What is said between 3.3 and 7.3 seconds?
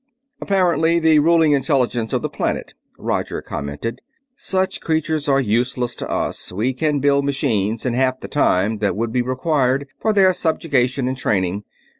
commented. "Such creatures are useless to us; we can build